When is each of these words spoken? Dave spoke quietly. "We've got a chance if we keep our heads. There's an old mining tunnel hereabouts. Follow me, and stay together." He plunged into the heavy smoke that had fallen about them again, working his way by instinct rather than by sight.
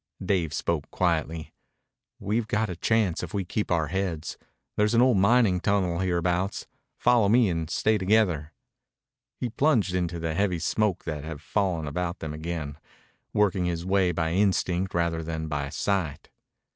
Dave 0.25 0.51
spoke 0.51 0.89
quietly. 0.89 1.53
"We've 2.17 2.47
got 2.47 2.71
a 2.71 2.75
chance 2.75 3.21
if 3.21 3.35
we 3.35 3.45
keep 3.45 3.69
our 3.69 3.85
heads. 3.89 4.35
There's 4.75 4.95
an 4.95 5.01
old 5.03 5.17
mining 5.17 5.59
tunnel 5.59 5.99
hereabouts. 5.99 6.65
Follow 6.97 7.29
me, 7.29 7.49
and 7.51 7.69
stay 7.69 7.99
together." 7.99 8.51
He 9.37 9.47
plunged 9.51 9.93
into 9.93 10.17
the 10.19 10.33
heavy 10.33 10.57
smoke 10.57 11.03
that 11.03 11.23
had 11.23 11.39
fallen 11.39 11.87
about 11.87 12.17
them 12.17 12.33
again, 12.33 12.79
working 13.31 13.65
his 13.65 13.85
way 13.85 14.11
by 14.11 14.31
instinct 14.31 14.95
rather 14.95 15.21
than 15.21 15.47
by 15.47 15.69
sight. 15.69 16.31